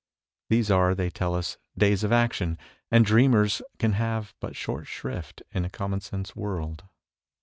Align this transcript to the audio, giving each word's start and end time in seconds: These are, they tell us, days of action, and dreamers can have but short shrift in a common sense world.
These 0.49 0.71
are, 0.71 0.95
they 0.95 1.11
tell 1.11 1.35
us, 1.35 1.59
days 1.77 2.03
of 2.03 2.11
action, 2.11 2.57
and 2.89 3.05
dreamers 3.05 3.61
can 3.77 3.91
have 3.91 4.33
but 4.39 4.55
short 4.55 4.87
shrift 4.87 5.43
in 5.51 5.63
a 5.63 5.69
common 5.69 6.01
sense 6.01 6.35
world. 6.35 6.85